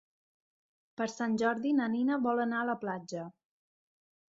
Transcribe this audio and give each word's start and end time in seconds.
Per 1.01 1.07
Sant 1.17 1.37
Jordi 1.43 1.75
na 1.83 1.93
Nina 1.99 2.21
vol 2.27 2.45
anar 2.49 2.63
a 2.63 2.69
la 2.75 2.79
platja. 2.87 3.33